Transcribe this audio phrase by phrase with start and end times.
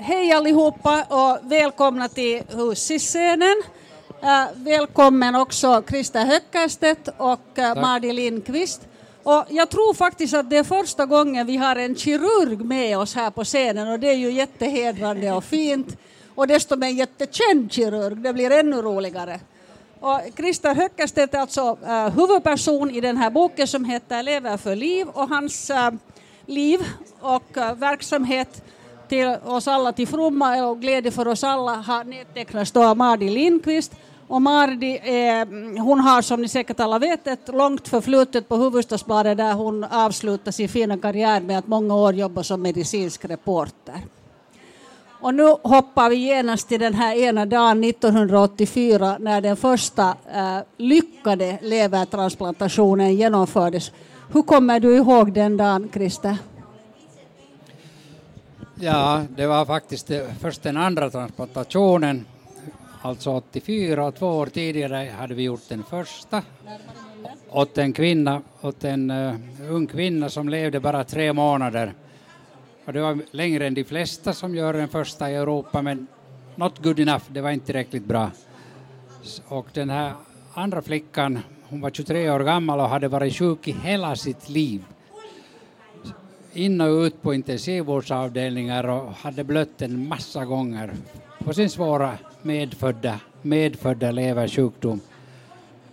[0.00, 3.62] hej allihopa och välkomna till Hussiscenen.
[4.22, 8.80] Uh, välkommen också Krista Höckerstedt och uh, Mardi Lindqvist.
[9.22, 13.14] Och jag tror faktiskt att det är första gången vi har en kirurg med oss
[13.14, 15.96] här på scenen och det är ju jättehedrande och fint.
[16.34, 19.40] Och dessutom en jättekänd kirurg, det blir ännu roligare.
[20.00, 24.76] Och Krista Höckerstedt är alltså uh, huvudperson i den här boken som heter Lever för
[24.76, 25.90] liv och hans uh,
[26.46, 26.80] liv
[27.20, 28.62] och uh, verksamhet
[29.08, 33.30] till oss alla till fromma och glädje för oss alla har nedtecknats då av Mardi
[33.30, 33.92] Lindqvist.
[34.28, 35.48] Och Mardi, eh,
[35.82, 40.52] hon har som ni säkert alla vet ett långt förflutet på Hufvudstadsbladet där hon avslutade
[40.52, 44.02] sin fina karriär med att många år jobba som medicinsk reporter.
[45.20, 50.58] Och nu hoppar vi genast till den här ena dagen 1984 när den första eh,
[50.76, 53.92] lyckade levertransplantationen genomfördes.
[54.32, 56.36] Hur kommer du ihåg den dagen, Christer?
[58.80, 62.26] Ja, det var faktiskt först den andra transplantationen,
[63.02, 66.42] alltså 84 och två år tidigare hade vi gjort den första
[67.50, 69.34] åt en kvinna, åt en uh,
[69.70, 71.94] ung kvinna som levde bara tre månader.
[72.84, 76.06] Och det var längre än de flesta som gör den första i Europa, men
[76.54, 78.30] not good enough, det var inte tillräckligt bra.
[79.48, 80.12] Och den här
[80.54, 84.84] andra flickan, hon var 23 år gammal och hade varit sjuk i hela sitt liv
[86.56, 90.94] in och ut på intensivvårdsavdelningar och hade blött en massa gånger
[91.44, 95.00] på sin svåra medfödda, medfödda leversjukdom.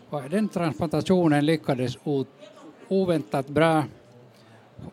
[0.09, 1.97] Och den transplantationen lyckades
[2.87, 3.83] oväntat bra.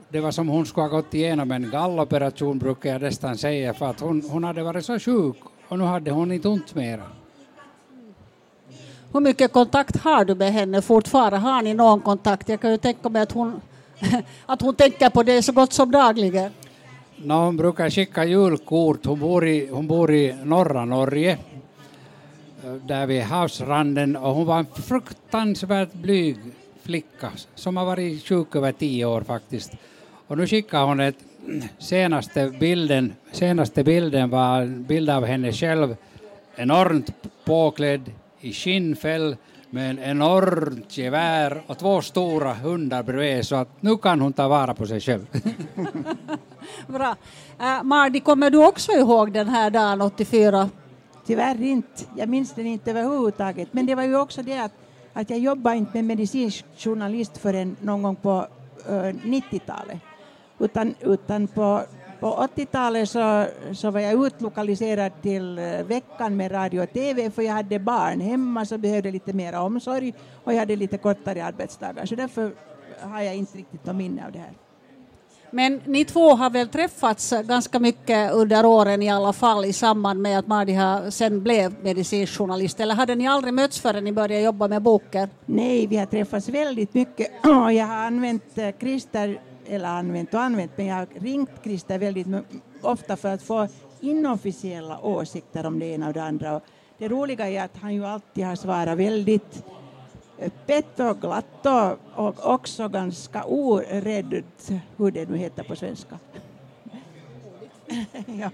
[0.08, 3.86] Det var som hon skulle ha gått igenom en galloperation brukar jag nästan säga för
[3.86, 5.36] att hon, hon hade varit så sjuk
[5.68, 7.02] och nu hade hon inte ont mera.
[9.12, 11.38] Hur mycket kontakt har du med henne fortfarande?
[11.38, 12.48] Har ni någon kontakt?
[12.48, 13.60] Jag kan ju tänka mig att hon
[14.46, 16.52] att hon tänker på det så gott som dagligen?
[17.16, 19.06] No, hon brukar skicka julkort.
[19.06, 21.38] Hon bor i, hon bor i norra Norge,
[22.64, 26.36] eh, där vid havsranden, och hon var en fruktansvärt blyg
[26.82, 29.72] flicka som har varit sjuk över tio år faktiskt.
[30.26, 31.18] Och nu skickar hon ett
[31.78, 35.96] senaste bilden, senaste bilden var en bild av henne själv,
[36.56, 37.10] enormt
[37.44, 39.36] påklädd i skinnfäll
[39.70, 44.48] med en enormt gevär och två stora hundar bredvid så att nu kan hon ta
[44.48, 45.26] vara på sig själv.
[46.86, 47.16] Bra.
[47.60, 50.70] Äh, Mardi, kommer du också ihåg den här dagen 84?
[51.26, 52.04] Tyvärr inte.
[52.16, 53.68] Jag minns den inte överhuvudtaget.
[53.72, 54.72] Men det var ju också det att,
[55.12, 58.46] att jag jobbade inte med medicinsk journalist förrän någon gång på
[58.90, 59.98] uh, 90-talet.
[60.58, 61.82] Utan, utan på
[62.20, 67.42] på 80-talet så, så var jag utlokaliserad till eh, veckan med radio och TV för
[67.42, 70.14] jag hade barn hemma så behövde lite mer omsorg
[70.44, 72.52] och jag hade lite kortare arbetsdagar så därför
[73.00, 74.52] har jag inte riktigt något minne av det här.
[75.52, 80.22] Men ni två har väl träffats ganska mycket under åren i alla fall i samband
[80.22, 80.78] med att Mardi
[81.10, 85.28] sen blev medicinsk journalist eller hade ni aldrig mötts förrän ni började jobba med boken?
[85.46, 90.40] Nej, vi har träffats väldigt mycket och jag har använt eh, Christer eller använt och
[90.40, 92.26] använt, men jag har ringt Christer väldigt
[92.82, 93.68] ofta för att få
[94.00, 96.56] inofficiella åsikter om det ena och det andra.
[96.56, 96.62] Och
[96.98, 99.64] det roliga är att han ju alltid har svarat väldigt
[100.38, 104.42] öppet och glatt och, och också ganska orädd,
[104.96, 106.18] hur det nu heter på svenska.
[108.26, 108.50] ja.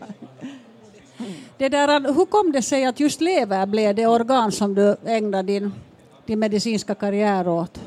[1.58, 5.52] Det där, hur kom det sig att just lever blev det organ som du ägnade
[5.52, 5.72] din,
[6.26, 7.80] din medicinska karriär åt?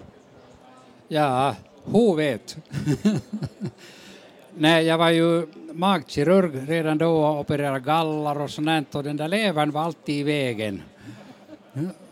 [1.07, 1.55] Ja,
[1.91, 2.57] hon vet.
[4.57, 9.27] Nej, jag var ju magkirurg redan då och opererade gallar och sånt och den där
[9.27, 10.81] levern var alltid i vägen.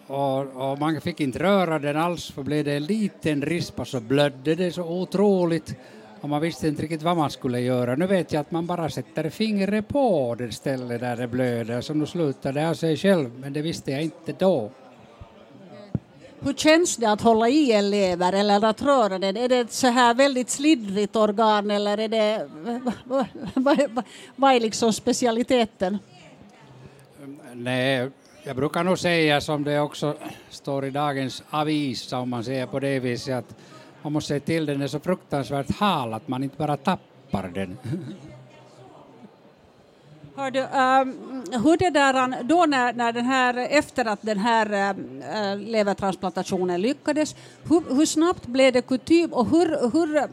[0.07, 3.99] Och, och, man fick inte röra den alls för blev det en liten rispa så
[3.99, 5.75] blödde det så otroligt
[6.21, 7.95] och man visste inte riktigt vad man skulle göra.
[7.95, 11.93] Nu vet jag att man bara sätter fingret på det ställe där det blöder så
[11.93, 14.71] nu slutar det av sig själv men det visste jag inte då.
[16.39, 19.37] Hur känns det att hålla i en lever eller att röra den?
[19.37, 22.49] Är det ett så här väldigt slidrigt organ eller är det,
[24.35, 25.97] vad är liksom specialiteten?
[27.53, 28.09] Nej,
[28.43, 30.15] jag brukar nog säga som det också
[30.49, 33.55] står i dagens avis om man säger på det viset att
[34.01, 37.77] man måste se till den är så fruktansvärt hal att man inte bara tappar den.
[40.37, 44.93] Hör du, um, hur det där, då när, när den här, efter att den här
[44.93, 50.27] uh, levertransplantationen lyckades, hur, hur, snabbt blev det kutym och hur, hur,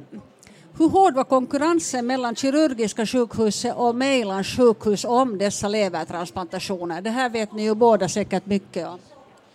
[0.78, 7.02] hur hård var konkurrensen mellan kirurgiska sjukhuset och Mejlans sjukhus om dessa levertransplantationer?
[7.02, 8.98] Det här vet ni ju båda säkert mycket om.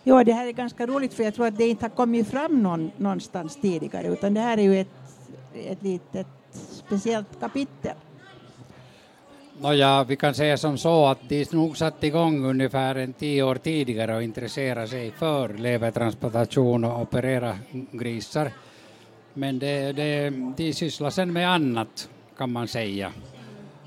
[0.02, 2.62] Ja, det här är ganska roligt för jag tror att det inte har kommit fram
[2.62, 4.94] någon, någonstans tidigare utan det här är ju ett,
[5.54, 6.26] ett litet
[6.86, 7.94] speciellt kapitel.
[9.62, 13.54] Nåja, vi kan säga som så att de nog satt igång ungefär en tio år
[13.54, 17.58] tidigare och intresserade sig för levertransplantation och operera
[17.92, 18.50] grisar.
[19.34, 23.12] Men det, det, de sysslar sen med annat, kan man säga.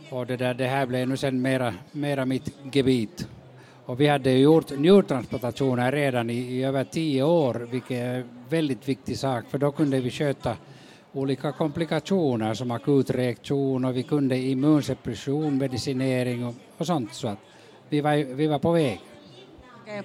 [0.09, 3.27] Och det, där, det här blev nu sen mera, mera mitt gebit.
[3.85, 8.89] Och vi hade gjort njurtransplantationer redan i, i över tio år, vilket är en väldigt
[8.89, 10.57] viktig sak, för då kunde vi köta
[11.13, 17.13] olika komplikationer som akutreaktion och vi kunde immunsuppression, medicinering och, och sånt.
[17.13, 17.37] Så att
[17.89, 19.01] vi, var, vi var på väg.
[19.83, 20.01] Okay.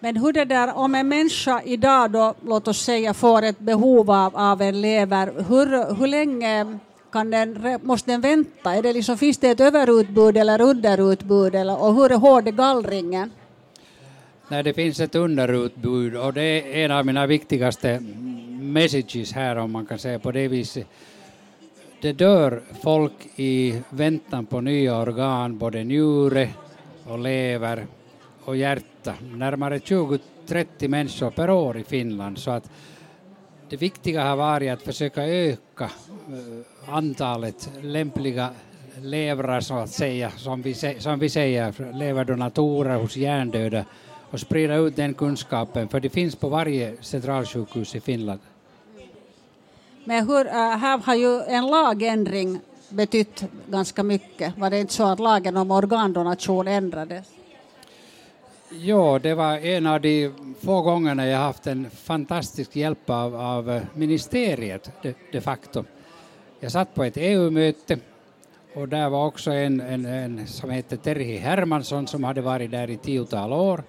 [0.00, 4.10] Men hur det där, om en människa idag då, låt oss säga, får ett behov
[4.10, 6.78] av, av en lever, hur, hur länge
[7.12, 8.74] kan den, måste den vänta?
[8.74, 12.52] Är det liksom, finns det ett överutbud eller underutbud eller, och hur är hård är
[12.52, 13.30] gallringen?
[14.48, 18.02] Nej, det finns ett underutbud och det är en av mina viktigaste
[18.74, 20.86] messages här om man kan säga på det viset.
[22.00, 26.48] Det dör folk i väntan på nya organ, både njure
[27.04, 27.86] och lever
[28.44, 29.14] och hjärta.
[29.34, 32.38] Närmare 20-30 människor per år i Finland.
[32.38, 32.70] Så att
[33.68, 38.50] det viktiga har varit att försöka öka eh, antalet lämpliga
[39.00, 43.84] levrar så att säga, som vi, som vi säger, leverdonatorer hos hjärndöda
[44.30, 48.40] och sprida ut den kunskapen, för det finns på varje centralsjukhus i Finland.
[50.04, 54.58] Men hur, eh, här har ju en lagändring betytt ganska mycket.
[54.58, 57.26] Var det inte så att lagen om organdonation ändrades?
[58.70, 60.30] Ja, det var en av de
[60.60, 65.84] få gångerna jag haft en fantastisk hjälp av, av eh, ministeriet de, de facto.
[66.60, 67.98] Jag satt på ett EU-möte
[68.74, 72.90] och där var också en, en, en som hette Terhi Hermansson som hade varit där
[72.90, 73.82] i tiotal år.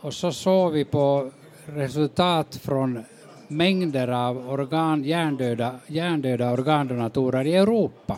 [0.00, 1.30] Och så såg vi på
[1.66, 3.04] resultat från
[3.52, 8.16] mängder av organ, hjärndöda, hjärndöda organdonatorer i Europa.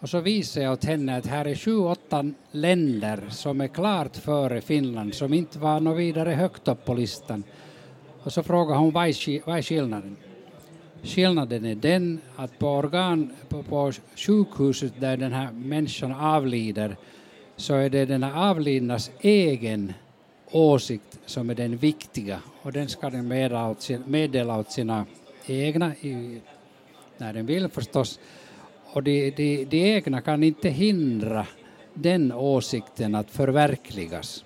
[0.00, 4.16] Och så visade jag åt henne att här är sju, åtta länder som är klart
[4.16, 7.42] före Finland, som inte var något vidare högt upp på listan.
[8.22, 10.16] Och så frågade hon vad är, vad är skillnaden?
[11.02, 16.96] Skillnaden är den att på, organ, på, på sjukhuset där den här människan avlider
[17.56, 19.92] så är det den avlidnas egen
[20.52, 23.28] åsikt som är den viktiga och den ska den
[24.06, 25.06] meddela åt, sina
[25.46, 26.40] egna i,
[27.18, 28.20] när den vill förstås.
[28.92, 31.46] Och de, de, de egna kan inte hindra
[31.94, 34.44] den åsikten att förverkligas.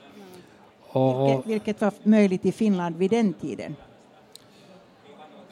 [0.81, 3.77] Och, vilket, vilket var möjligt i Finland vid den tiden?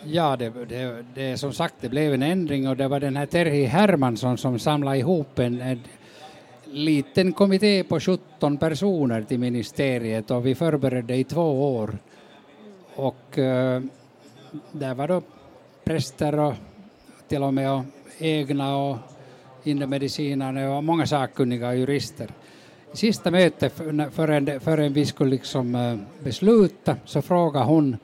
[0.04, 3.26] Ja, det, det, det, som sagt, det blev en ändring och det var den här
[3.26, 5.80] Terhi Hermansson som samlade ihop en, en
[6.72, 11.98] liten kommitté på 17 personer till ministeriet och vi förberedde i två år.
[12.94, 13.82] Och eh,
[14.72, 15.22] där var då
[15.84, 16.54] präster och
[17.28, 17.82] till och med och
[18.18, 18.96] egna och
[19.64, 22.30] innemedicinare och många sakkunniga jurister.
[22.92, 23.72] Sista mötet
[24.12, 27.96] förrän, förrän vi skulle liksom eh, besluta så frågade hon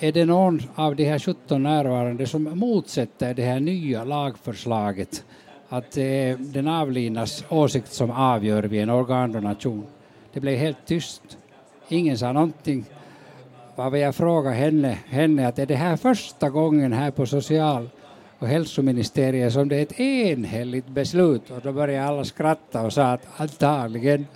[0.00, 5.24] är det någon av de här 17 närvarande som motsätter det här nya lagförslaget
[5.68, 9.86] att det är den avlidnas åsikt som avgör vid en organdonation.
[10.32, 11.38] Det blev helt tyst.
[11.88, 12.84] Ingen sa någonting.
[13.74, 17.88] Vad jag frågade henne, henne att är det här första gången här på social
[18.38, 23.04] och hälsoministeriet som det är ett enhälligt beslut och då började alla skratta och sa
[23.04, 24.26] att antagligen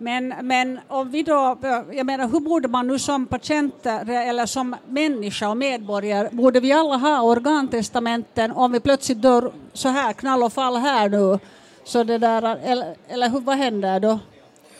[0.00, 1.58] men, men om vi då,
[1.92, 6.72] jag menar, hur borde man nu som patient eller som människa och medborgare, borde vi
[6.72, 11.38] alla ha organtestamenten om vi plötsligt dör så här, knall och fall här nu?
[11.84, 14.18] Så det där, eller, eller hur, vad händer då?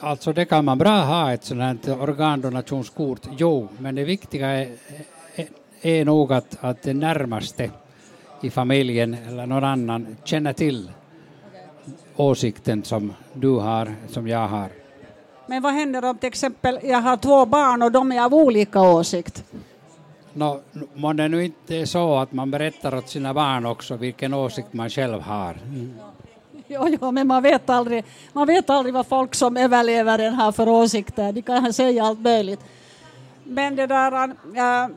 [0.00, 4.68] Alltså det kan man bra ha ett sådant här organdonationskort, jo, men det viktiga är,
[5.82, 7.70] är nog att, att det närmaste
[8.40, 10.90] i familjen eller någon annan känner till
[12.16, 14.79] åsikten som du har, som jag har.
[15.50, 18.80] Men vad händer om till exempel jag har två barn och de är av olika
[18.80, 19.45] åsikt?
[20.33, 20.61] No,
[20.95, 24.90] må det nu inte så att man berättar åt sina barn också vilken åsikt man
[24.90, 25.50] själv har.
[25.50, 25.95] Mm.
[26.69, 30.52] Jo, jo, men man vet, aldrig, man vet aldrig vad folk som överlever en har
[30.52, 31.33] för åsikter.
[31.33, 32.61] De kan säga allt möjligt.
[33.45, 34.25] Men det där...
[34.54, 34.88] Äh,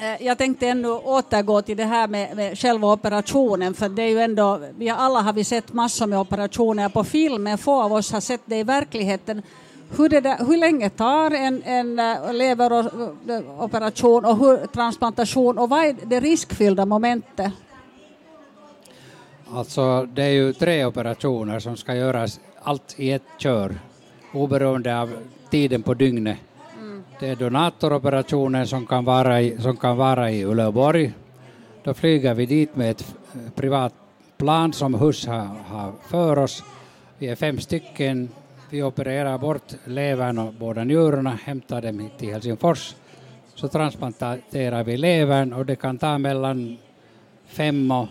[0.00, 4.08] Eh, jag tänkte ändå återgå till det här med, med, själva operationen, för det är
[4.08, 7.92] ju ändå, vi alla har vi sett massor med operationer på film, men få av
[7.92, 9.42] oss har sett det i verkligheten.
[9.96, 15.68] Hur, det där, hur länge tar en, en eh, leveroperation eh, och hur, transplantation och
[15.68, 17.52] vad är det riskfyllda momentet?
[19.54, 23.74] Alltså det är ju tre operationer som ska göras allt i ett kör,
[24.32, 25.10] oberoende av
[25.50, 26.38] tiden på dygnet
[27.22, 31.12] det är donatoroperationen som kan vara i, som kan vara i Uleåborg.
[31.84, 33.94] Då flyger vi dit med ett eh, privat
[34.36, 36.64] plan som HUS har, har för oss.
[37.18, 38.28] Vi är fem stycken.
[38.70, 42.94] Vi opererar bort levern och båda njurarna, hämtar dem hit till Helsingfors.
[43.54, 46.78] Så transplanterar vi levern och det kan ta mellan
[47.46, 48.08] fem och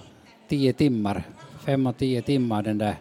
[0.49, 1.23] tio timmar.
[1.65, 2.95] Fem och tio timmar den där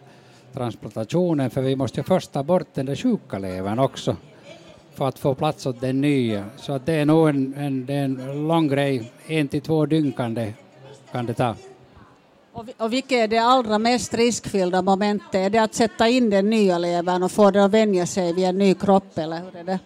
[0.52, 4.16] transplantationen för vi måste först ta bort den där sjuka levern också
[5.00, 6.44] för att få plats åt den nya.
[6.56, 9.86] Så att det är nog en, en, det är en lång grej, en till två
[9.86, 10.52] dygn kan det,
[11.12, 11.54] kan det ta.
[12.52, 15.34] Och, och vilket är det allra mest riskfyllda momentet?
[15.34, 18.44] Är det att sätta in den nya levern och få den att vänja sig vid
[18.44, 19.78] en ny kropp eller hur är det?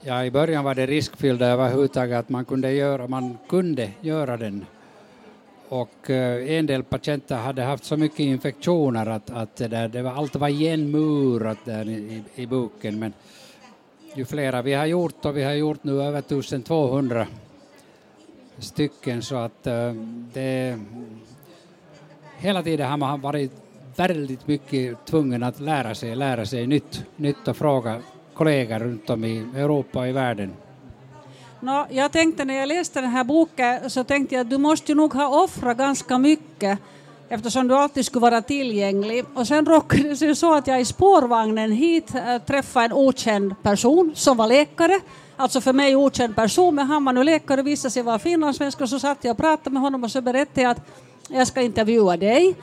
[0.00, 4.66] Ja, i början var det riskfyllda överhuvudtaget att man kunde göra, man kunde göra den.
[5.68, 10.02] Och eh, en del patienter hade haft så mycket infektioner att, att det, där, det
[10.02, 12.98] var, allt var igenmurat där i, i boken.
[12.98, 13.12] Men
[14.14, 17.26] ju flera vi har gjort och vi har gjort nu över 1200
[18.58, 19.92] stycken så att eh,
[20.32, 20.78] det
[22.38, 23.52] hela tiden har man varit
[23.96, 28.02] väldigt mycket tvungen att lära sig, lära sig nytt, nytt och fråga
[28.34, 30.52] kollegor runt om i Europa och i världen.
[31.60, 34.94] No, jag tänkte när jag läste den här boken så tänkte jag att du måste
[34.94, 36.78] nog ha offrat ganska mycket
[37.32, 39.24] eftersom du alltid skulle vara tillgänglig.
[39.34, 43.62] Och sen råkade det sig så att jag i spårvagnen hit äh, träffade en okänd
[43.62, 45.00] person som var läkare.
[45.36, 48.80] Alltså för mig okänd person, men han var nu läkare och visade sig vara finlandssvensk
[48.80, 50.80] och så satt jag och pratade med honom och så berättade jag att
[51.28, 52.54] jag ska intervjua dig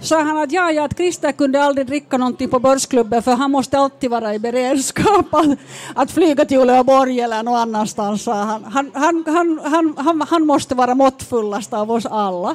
[0.00, 3.50] sa han att ja, ja, att Christer kunde aldrig dricka någonting på börsklubben för han
[3.50, 5.58] måste alltid vara i beredskap att,
[5.94, 8.26] att flyga till Uleåborg eller någon annanstans.
[8.26, 9.60] Han, han, han, han,
[9.96, 12.54] han, han, måste vara måttfullast av oss alla.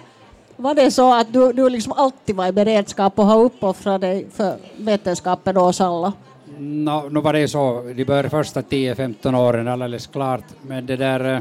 [0.57, 4.27] Var det så att du, du liksom alltid var i beredskap och har uppoffrat dig
[4.31, 6.13] för vetenskapen och oss alla?
[6.57, 11.35] No, nu var det så de började första 10-15 åren alldeles klart, men det där
[11.35, 11.39] eh,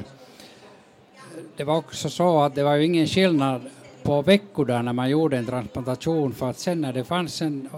[1.57, 3.61] det var också så att det var ju ingen skillnad
[4.03, 7.69] på veckodagar när man gjorde en transplantation för att sen när det fanns en,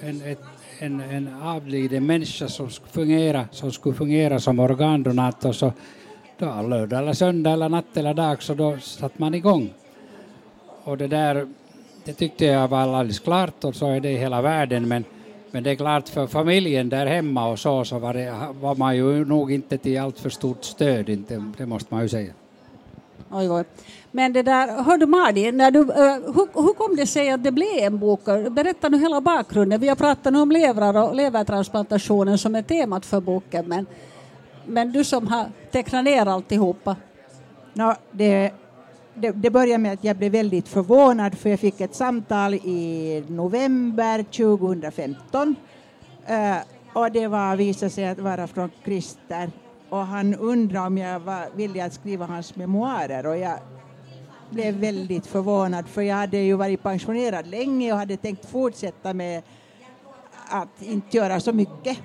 [0.00, 0.36] en,
[0.78, 5.72] en, en avliden människa som skulle fungera, som skulle fungera som organdonator så
[6.38, 9.70] då lördag eller söndag eller natt eller dag så då satte man igång.
[10.90, 11.46] Och det där,
[12.04, 15.04] det tyckte jag var alldeles klart och så är det i hela världen men
[15.52, 18.96] men det är klart för familjen där hemma och så, så var, det, var man
[18.96, 22.32] ju nog inte till allt för stort stöd, inte, det måste man ju säga.
[23.30, 23.64] Oj, oj.
[24.10, 25.06] Men det där, hör du
[25.52, 25.86] när du, uh,
[26.34, 28.24] hur, hur kom det sig att det blev en bok?
[28.50, 29.80] Berätta nu hela bakgrunden.
[29.80, 33.86] Vi har pratat nu om levrar och levertransplantationen som är temat för boken, men,
[34.66, 36.96] men du som har tecknat ner alltihopa.
[37.74, 38.52] No, det,
[39.14, 43.24] det, det började med att jag blev väldigt förvånad för jag fick ett samtal i
[43.28, 45.56] november 2015
[46.26, 46.56] eh,
[46.92, 49.50] och det var, visade sig att vara från Christer
[49.88, 53.58] och han undrade om jag var villig att skriva hans memoarer och jag
[54.50, 59.42] blev väldigt förvånad för jag hade ju varit pensionerad länge och hade tänkt fortsätta med
[60.48, 61.98] att inte göra så mycket.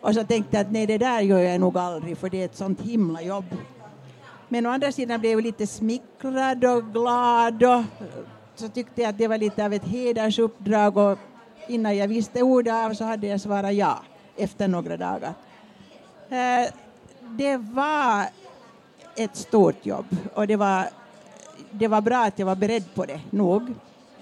[0.00, 2.44] Och så tänkte jag att nej, det där gör jag nog aldrig för det är
[2.44, 3.44] ett sånt himla jobb.
[4.48, 7.82] Men å andra sidan blev jag lite smickrad och glad och
[8.54, 11.18] så tyckte jag att det var lite av ett hedersuppdrag och
[11.68, 13.98] innan jag visste ordet av så hade jag svarat ja
[14.36, 15.34] efter några dagar.
[16.28, 16.72] Eh,
[17.20, 18.24] det var
[19.16, 20.88] ett stort jobb och det var
[21.70, 23.62] det var bra att jag var beredd på det, nog.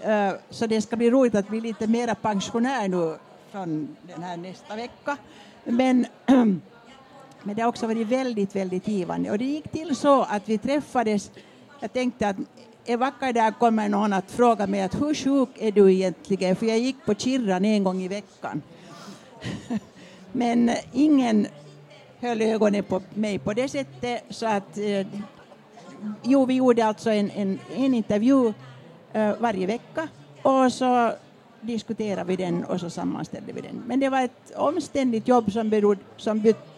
[0.03, 3.17] Eh, så det ska bli roligt att bli lite mera pensionär nu
[3.51, 5.17] från den här nästa vecka.
[5.65, 6.07] Men,
[7.43, 9.31] men det har också varit väldigt, väldigt givande.
[9.31, 11.31] Och det gick till så att vi träffades.
[11.81, 12.37] Jag tänkte att
[12.85, 16.57] en vacker dag kommer någon att fråga mig att hur sjuk är du egentligen?
[16.57, 18.63] För jag gick på Kirran en gång i veckan.
[20.33, 21.47] Men ingen
[22.21, 25.07] höll ögonen på mig på det sättet så att eh,
[26.23, 28.53] jo, vi gjorde alltså en, en, en intervju
[29.13, 30.09] eh, varje vecka
[30.43, 31.13] och så
[31.61, 33.83] diskuterade vi den och så sammanställde vi den.
[33.87, 36.76] Men det var ett omständigt jobb som, berod, som, bytte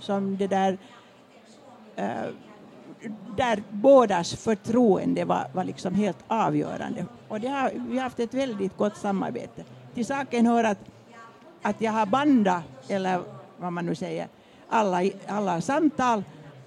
[0.00, 0.78] som det där
[1.98, 2.34] uh,
[3.36, 7.06] där bådas förtroende var, var liksom helt avgörande.
[7.28, 9.64] Och det har, vi har haft ett väldigt gott samarbete.
[9.94, 10.78] Till saken hör att,
[11.62, 13.22] att jag har bandat, eller
[13.56, 14.28] vad man nu säger,
[14.68, 16.24] alla, alla samtal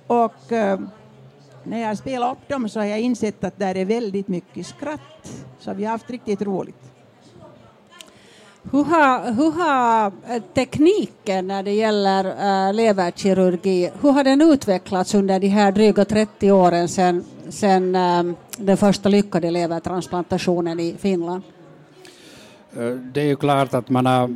[0.07, 0.79] och uh,
[1.63, 5.45] när jag spelar upp dem så har jag insett att där är väldigt mycket skratt.
[5.59, 6.92] Så vi har haft riktigt roligt.
[8.71, 15.15] Hur har, hur har eh, tekniken när det gäller äh, leverkirurgi, hur har den utvecklats
[15.15, 20.95] under de här dryga 30 åren sedan, sedan äh, ehm, den första lyckade levertransplantationen i
[20.99, 21.43] Finland?
[22.77, 24.29] Eh, det är ju klart att man har,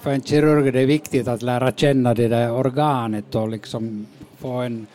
[0.00, 4.06] för en kirurg är det viktigt att lära känna det där organet och liksom
[4.38, 4.86] få en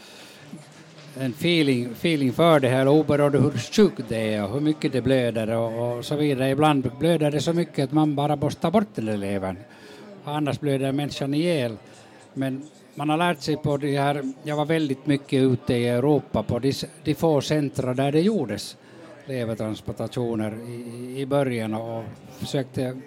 [1.20, 5.02] en feeling, feeling för det här oberoende hur sjukt det är och hur mycket det
[5.02, 6.50] blöder och, och så vidare.
[6.50, 9.58] Ibland blöder det så mycket att man bara måste ta bort den levern.
[10.24, 11.78] Annars blöder människan ihjäl.
[12.34, 12.64] Men
[12.96, 16.60] man har lärt sig på det här, jag var väldigt mycket ute i Europa på
[16.60, 16.74] de,
[17.04, 18.78] de få centra där det gjordes
[19.26, 22.04] levertransplantationer i, i början och
[22.40, 22.98] försökte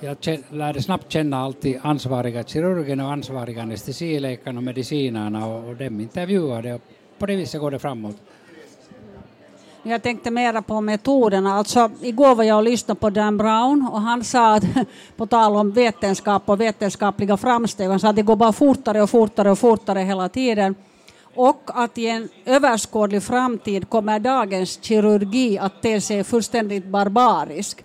[0.00, 0.16] jag
[0.50, 6.74] lärde snabbt känna alltid ansvariga kirurgen och ansvariga anestesiläkarna och medicinarna och, och dem intervjuade
[6.74, 6.80] och
[7.20, 8.16] på det viset går det framåt.
[9.82, 11.52] Jag tänkte mera på metoderna.
[11.52, 14.64] Alltså, igår var jag och lyssnade på Dan Brown och han sa att,
[15.16, 19.10] på tal om vetenskap och vetenskapliga framsteg, han sa att det går bara fortare och
[19.10, 20.74] fortare och fortare hela tiden
[21.34, 27.84] och att i en överskådlig framtid kommer dagens kirurgi att te sig fullständigt barbarisk.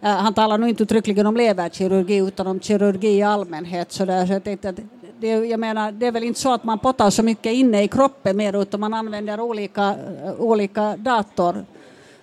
[0.00, 3.92] Eh, han talar nu inte uttryckligen om leverkirurgi utan om kirurgi i allmänhet.
[3.92, 4.78] Så, där, så jag tänkte att
[5.20, 7.88] det, jag menar, det är väl inte så att man pottar så mycket inne i
[7.88, 11.64] kroppen mer utan man använder olika, uh, olika dator,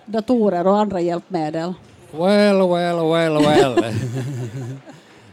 [0.04, 1.74] datorer och andra hjälpmedel.
[2.10, 3.94] Well, well, well, well.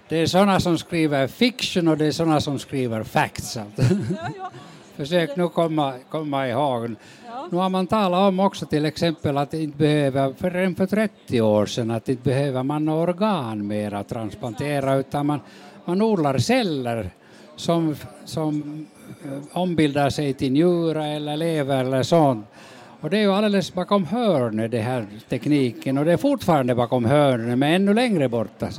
[0.09, 3.57] det är sådana som skriver fiction och det är sådana som skriver facts.
[4.95, 6.95] Försök nu komma, komma ihåg.
[7.27, 7.47] Ja.
[7.51, 11.65] Nu har man talat om också till exempel att inte behöver, för, för 30 år
[11.65, 15.39] sedan, att inte behöver man organ mer att transplantera utan man,
[15.85, 17.11] man odlar celler
[17.59, 18.85] som, som
[19.25, 22.45] eh, ombildar sig till njure eller lever eller sånt.
[23.01, 27.05] Och det är ju alldeles bakom hörnet det här tekniken och det är fortfarande bakom
[27.05, 28.69] hörnet men ännu längre borta.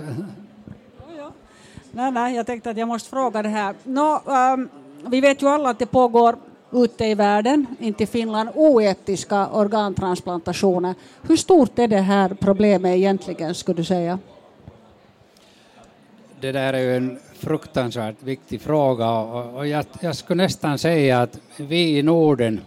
[1.93, 3.75] Nej, nej, jag tänkte att jag måste fråga det här.
[3.85, 4.23] Nå,
[4.55, 4.69] um,
[5.11, 6.37] vi vet ju alla att det pågår
[6.73, 10.95] ute i världen, inte i Finland, oetiska organtransplantationer.
[11.23, 14.19] Hur stort är det här problemet egentligen, skulle du säga?
[16.41, 21.41] Det där är ju en fruktansvärt viktig fråga och jag, jag skulle nästan säga att
[21.57, 22.61] vi i Norden,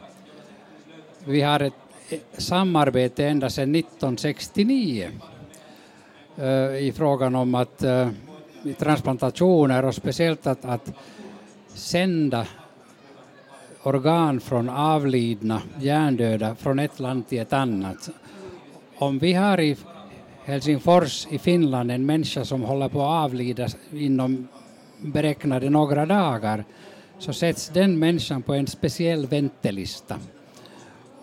[1.26, 1.74] vi har ett
[2.10, 5.10] eh, samarbete ända sedan 1969
[6.40, 8.08] uh, eh, i frågan om att uh,
[8.78, 10.94] transplantationer och speciellt att, att
[11.68, 12.48] sända
[13.84, 18.10] organ från avlidna hjärndöda från ett land till ett annat.
[18.96, 19.78] Om vi har i
[20.46, 24.48] Helsingfors i Finland en människa som håller på att avlida inom
[25.04, 26.64] beräknade några dagar
[27.20, 30.20] så sätts den människan på en speciell väntelista.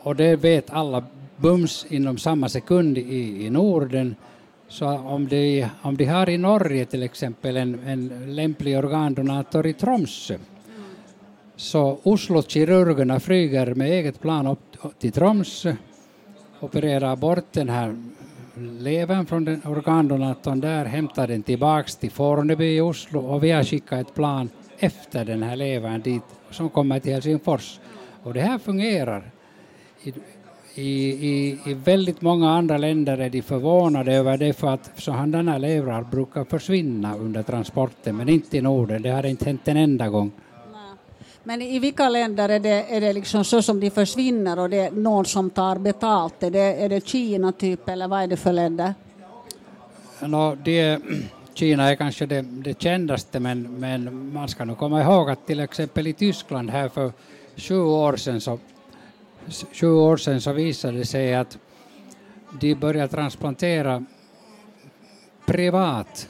[0.03, 1.05] Och det vet alla
[1.37, 4.15] bums inom samma sekund i, i Norden.
[4.69, 9.73] Så om de, om de har i Norge till exempel en, en lämplig organdonator i
[9.73, 10.39] Tromsö
[11.61, 15.75] så Oslo-kirurgerna flyger med eget plan upp till Tromsö,
[16.61, 17.97] opererar bort den här
[18.57, 23.65] levern från den organdonatorn där, hämtar den tillbaks till Forneby i Oslo och vi har
[23.65, 27.81] skickat ett plan efter den här levern dit som kommer till Helsingfors.
[28.23, 29.31] Och det här fungerar.
[30.03, 30.13] I,
[30.75, 36.03] i, i, väldigt många andra länder är de förvånade över det för att sådana levrar
[36.03, 39.03] brukar försvinna under transporten men inte i Norden.
[39.03, 40.33] Det har inte hänt en enda gång.
[41.51, 44.77] Men i vilka länder är det, är det liksom så som de försvinner och det
[44.77, 46.43] är någon som tar betalt?
[46.43, 48.95] Är det, är det Kina typ eller vad är det för länder?
[50.21, 51.01] No, det,
[51.55, 55.61] Kina är kanske det, det kändaste men, men man ska nog komma ihåg att till
[55.61, 57.13] exempel i Tyskland här för
[57.57, 58.59] sju år sedan så,
[59.73, 61.59] sju år sedan så visade det sig att
[62.61, 64.05] de började transplantera
[65.47, 66.29] privat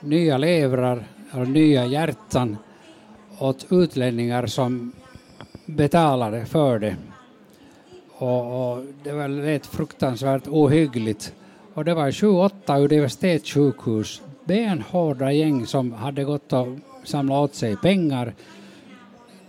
[0.00, 2.56] nya levrar och nya hjärtan
[3.38, 4.92] åt utlänningar som
[5.66, 6.96] betalade för det.
[8.18, 11.34] Och, och det var rätt fruktansvärt ohyggligt.
[11.74, 16.66] Och det var 28 universitetssjukhus, benhårda gäng som hade gått och
[17.04, 18.34] samlat åt sig pengar.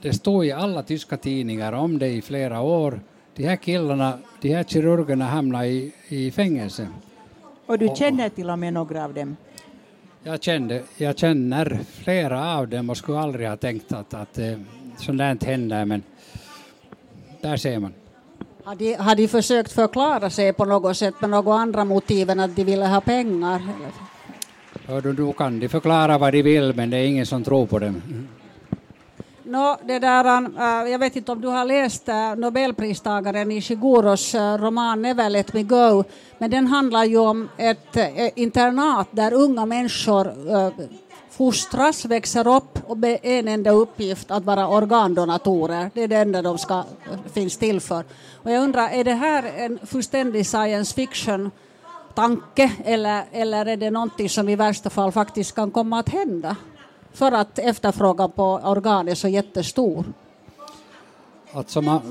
[0.02, 3.00] Det stod i alla tyska tidningar om det i flera år.
[3.36, 6.88] De här killarna, de här kirurgerna hamnade i, i fängelse.
[7.66, 9.36] Och du känner till och med några av dem?
[10.24, 14.54] Jag, kände, jag känner flera av dem och skulle aldrig ha tänkt att, att eh,
[14.98, 16.04] sånt där händer, men
[17.42, 17.94] där ser man.
[18.64, 22.40] Har de, har de försökt förklara sig på något sätt med några andra motiv än
[22.40, 23.62] att de ville ha pengar?
[24.86, 27.66] Hör du, då kan de förklara vad de vill, men det är ingen som tror
[27.66, 28.02] på dem.
[29.48, 34.58] No, det där, uh, jag vet inte om du har läst uh, Nobelpristagaren Ishiguros uh,
[34.58, 36.04] roman Never Let Me Go,
[36.38, 37.98] men den handlar ju om ett
[38.36, 40.34] internat där unga människor
[41.32, 45.92] fostras, växer upp och med en enda uppgift att vara organdonatorer.
[45.94, 46.84] Det är det enda de ska,
[47.34, 48.04] finns till för.
[48.44, 51.52] Och jag undrar, är det här en fullständig science fiction
[52.16, 56.56] tanke eller, eller är det någonting som i värsta fall faktiskt kan komma att hända?
[57.18, 60.06] För att efterfrågan på organ är så jättestor?
[61.52, 62.02] Alltså man,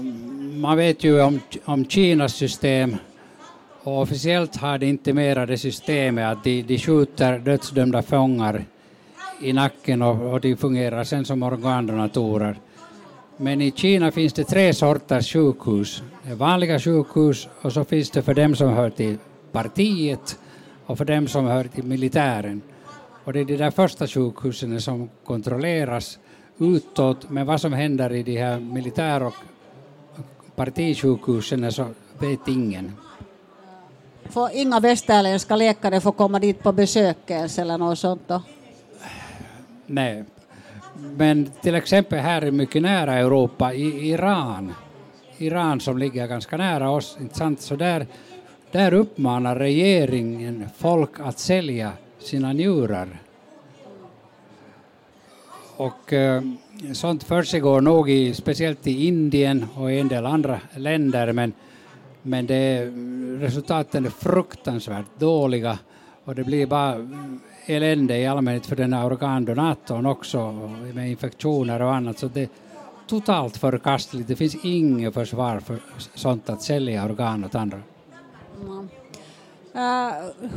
[0.61, 2.97] man vet ju om, om Kinas system
[3.83, 8.65] och officiellt har de inte mera det systemet att de, de skjuter dödsdömda fångar
[9.43, 12.59] i nacken och, och de fungerar sen som organdonatorer.
[13.37, 16.03] Men i Kina finns det tre sorters sjukhus.
[16.23, 19.19] Det är vanliga sjukhus och så finns det för dem som hör till
[19.53, 20.39] partiet
[20.87, 22.63] och för dem som hör till militären.
[23.27, 26.19] Och det är de där första sjukhusen som kontrolleras
[26.59, 29.35] utåt, men vad som händer i de här militär och
[30.57, 31.87] partisjukhusen så
[32.19, 32.93] vet ingen.
[34.25, 38.43] Får inga västerländska läkare få komma dit på besök ens eller något sånt då?
[39.87, 40.25] Nej.
[41.17, 44.75] Men till exempel här är mycket nära Europa, i Iran,
[45.39, 47.61] Iran som ligger ganska nära oss, inte sant?
[47.61, 48.07] så där,
[48.71, 53.23] där uppmanar regeringen folk att sälja sina njurar.
[55.77, 56.43] Och eh,
[56.93, 61.53] sånt försiggår nog i, speciellt i Indien och i en del andra länder, men,
[62.23, 62.93] men det,
[63.41, 65.79] resultaten är fruktansvärt dåliga
[66.25, 67.09] och det blir bara
[67.67, 70.53] elände i allmänhet för den här organdonatorn också
[70.95, 72.19] med infektioner och annat.
[72.19, 72.49] Så det är
[73.07, 74.29] totalt förkastligt.
[74.29, 75.79] Det finns inget försvar för
[76.15, 77.81] sånt att sälja organ åt andra.
[78.61, 78.89] Mm.
[79.77, 79.83] Uh,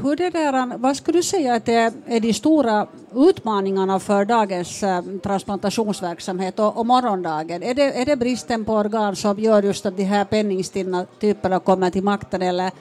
[0.01, 4.83] hur det där, vad skulle du säga att det är de stora utmaningarna för dagens
[4.83, 7.63] uh, transplantationsverksamhet och, och morgondagen?
[7.63, 11.59] Är det, är det bristen på organ som gör just att de här penningstinna typerna
[11.59, 12.71] kommer till makten eller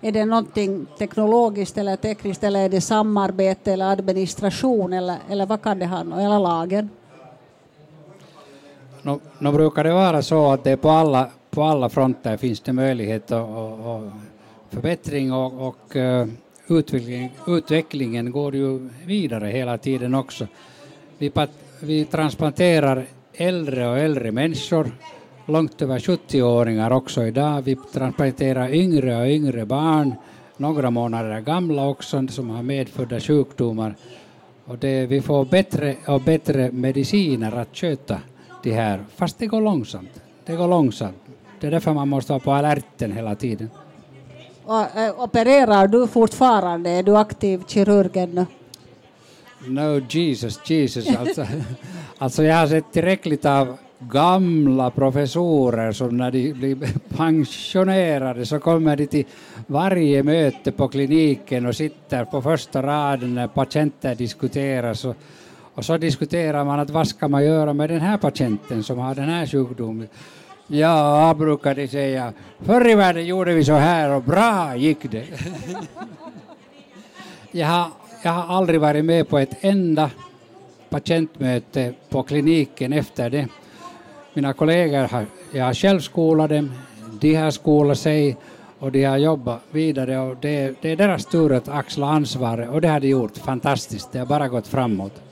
[0.00, 5.62] är det någonting teknologiskt eller tekniskt eller är det samarbete eller administration eller, eller vad
[5.62, 6.22] kan det handla om?
[6.22, 6.90] eller lagen?
[9.02, 12.72] Nu, nu brukar det vara så att det på alla, på alla fronter finns det
[12.72, 13.48] möjlighet att
[14.74, 16.26] förbättring och, och eh,
[16.68, 20.46] utveckling, utvecklingen går ju vidare hela tiden också.
[21.18, 21.32] Vi,
[21.80, 24.90] vi transplanterar äldre och äldre människor
[25.46, 27.62] långt över 70-åringar också idag.
[27.62, 30.14] Vi transplanterar yngre och yngre barn,
[30.56, 33.94] några månader gamla också, som har medfödda sjukdomar.
[34.64, 38.20] Och det, vi får bättre och bättre mediciner att köta
[38.62, 40.22] det här, fast det går långsamt.
[40.46, 41.16] Det går långsamt.
[41.60, 43.70] Det är därför man måste vara på alerten hela tiden.
[44.66, 46.90] Och, äh, opererar du fortfarande?
[46.90, 48.46] Är du aktiv kirurg ännu?
[49.66, 51.16] No, Jesus, Jesus.
[51.16, 51.46] Alltså,
[52.18, 56.76] alltså jag har sett tillräckligt av gamla professorer som när de blir
[57.16, 59.24] pensionerade så kommer de till
[59.66, 65.16] varje möte på kliniken och sitter på första raden när patienter diskuteras och,
[65.74, 69.14] och så diskuterar man att vad ska man göra med den här patienten som har
[69.14, 70.08] den här sjukdomen.
[70.66, 75.26] Ja, brukar de säga, förr i världen gjorde vi så här och bra gick det.
[77.50, 77.88] jag, har,
[78.22, 80.10] jag har aldrig varit med på ett enda
[80.90, 83.48] patientmöte på kliniken efter det
[84.34, 86.72] mina kollegor har, jag har själv skolat dem,
[87.20, 88.36] de har skolat sig
[88.78, 92.80] och de har jobbat vidare och det, det är deras tur att axla ansvaret och
[92.80, 95.22] det har de gjort fantastiskt, det har bara gått framåt.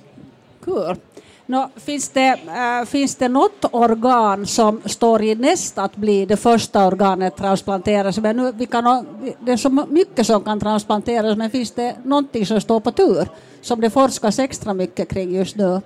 [0.64, 0.96] Cool.
[1.46, 6.36] No, finns, det, äh, finns det något organ som står i näst att bli det
[6.36, 8.18] första organet transplanteras?
[8.18, 9.06] Men nu, vi kan,
[9.40, 13.28] det är så mycket som kan transplanteras, men finns det någonting som står på tur
[13.60, 15.80] som det forskas extra mycket kring just nu?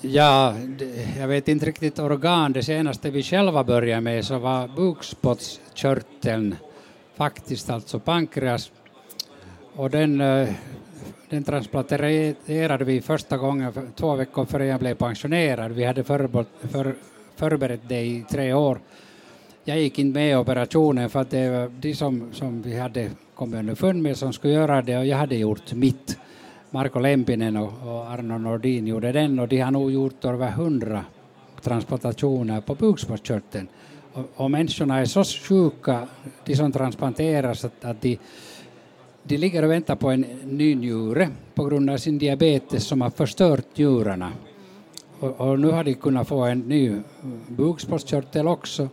[0.00, 0.54] Ja,
[1.18, 2.52] jag vet inte riktigt organ.
[2.52, 6.56] Det senaste vi själva började med så var bukspottkörteln,
[7.16, 8.70] faktiskt alltså pankreas.
[9.76, 10.48] Och den, eh,
[11.30, 15.72] den transplanterade vi första gången för, två veckor före jag blev pensionerad.
[15.72, 16.94] Vi hade för, för,
[17.36, 18.80] förberett det i tre år.
[19.64, 23.10] Jag gick inte med i operationen för att det var de som, som vi hade
[23.34, 26.18] kommit underfund med som skulle göra det och jag hade gjort mitt.
[26.70, 31.04] Marko Lempinen och, och Arno Nordin gjorde den och de har nog gjort över hundra
[31.62, 33.68] transplantationer på bukspottkörteln.
[34.12, 36.08] Och, och människorna är så sjuka,
[36.44, 38.18] de som transplanteras, att, att de,
[39.22, 43.10] de ligger och väntar på en ny njure på grund av sin diabetes som har
[43.10, 44.32] förstört njurarna.
[45.20, 46.96] Och, och nu har de kunnat få en ny
[47.48, 48.88] bukspottkörtel också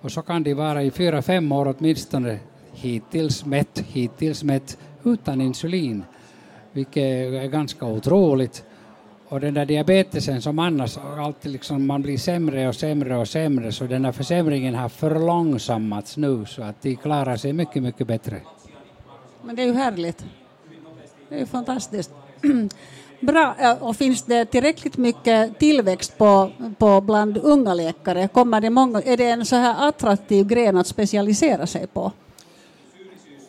[0.00, 2.38] och så kan de vara i fyra, fem år åtminstone
[2.72, 6.04] hittills mätt, hittills mätt utan insulin
[6.72, 8.64] vilket är ganska otroligt.
[9.28, 13.72] Och den där diabetesen som annars alltid liksom man blir sämre och sämre och sämre
[13.72, 18.40] så den här försämringen har förlångsammats nu så att de klarar sig mycket, mycket bättre.
[19.48, 20.24] Men det är ju härligt.
[21.28, 22.10] Det är ju fantastiskt.
[23.20, 23.76] Bra.
[23.80, 28.28] Och finns det tillräckligt mycket tillväxt på, på bland unga läkare?
[28.28, 32.12] Kommer det många, är det en så här attraktiv gren att specialisera sig på?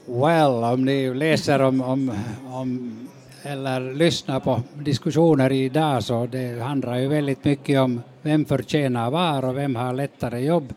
[0.05, 2.11] Well, om ni läser om, om,
[2.51, 2.97] om
[3.43, 9.45] eller lyssnar på diskussioner idag så det handlar ju väldigt mycket om vem förtjänar var
[9.45, 10.73] och vem har lättare jobb.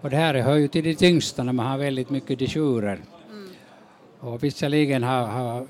[0.00, 2.98] Och det här hör ju till det tyngsta när man har väldigt mycket disjurer.
[4.24, 5.66] Och visserligen har, har,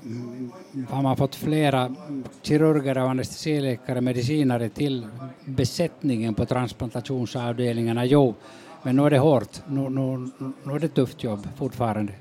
[0.89, 1.95] har, man fått flera
[2.41, 5.07] kirurger och anestesiläkare, medicinare till
[5.45, 8.35] besättningen på transplantationsavdelningarna, jo,
[8.83, 9.61] men nu är det hårt.
[9.67, 10.29] Nu, nu,
[10.63, 12.13] nu är det tufft jobb fortfarande.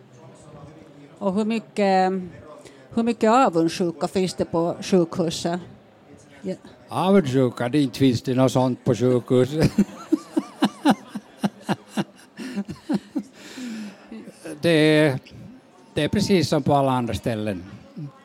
[1.18, 2.12] Och hur mycket,
[2.94, 5.60] hur mycket avundsjuka finns det på sjukhuset?
[6.42, 6.54] Ja.
[6.88, 9.72] Avundsjuka, det inte finns det något sånt på sjukhuset.
[14.60, 15.18] det, är,
[15.94, 17.62] det är precis som på alla andra ställen.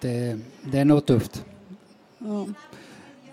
[0.02, 1.46] Det, det är nog tufft.
[2.18, 2.46] Ja.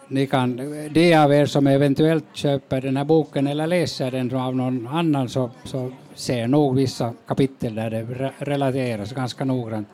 [0.09, 0.57] Ni kan,
[0.91, 5.29] de av er som eventuellt köper den här boken eller läser den av någon annan
[5.29, 9.89] så, så ser nog vissa kapitel där det relateras ganska noggrant.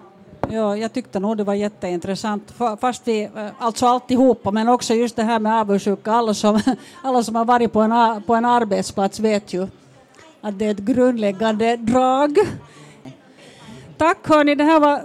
[0.48, 5.16] Ja, jag tyckte nog det var jätteintressant, fast vi, eh, alltså alltihopa, men också just
[5.16, 6.12] det här med avundsjuka.
[6.12, 6.60] Alla som,
[7.02, 9.66] alla som har varit på en, på en arbetsplats vet ju
[10.40, 12.38] att det är ett grundläggande drag.
[14.00, 15.02] Tack hörni, det här var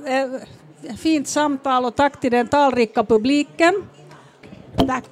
[0.90, 3.84] ett fint samtal och tack till den talrika publiken.
[4.88, 5.04] Tack.